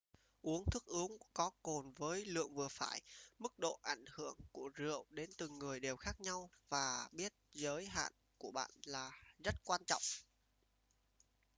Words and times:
uống 0.41 0.65
thức 0.71 0.83
uống 0.85 1.17
có 1.33 1.51
cồn 1.63 1.93
với 1.95 2.25
lượng 2.25 2.53
vừa 2.53 2.67
phải 2.67 3.01
mức 3.39 3.59
độ 3.59 3.79
ảnh 3.81 4.05
hưởng 4.11 4.37
của 4.51 4.69
rượu 4.73 5.05
đến 5.09 5.29
từng 5.37 5.59
người 5.59 5.79
đều 5.79 5.95
khác 5.95 6.21
nhau 6.21 6.49
và 6.69 7.09
biết 7.11 7.33
giới 7.53 7.85
hạn 7.85 8.11
của 8.37 8.51
bạn 8.51 8.71
rất 9.43 9.55
quan 9.63 9.81
trọng 9.85 10.01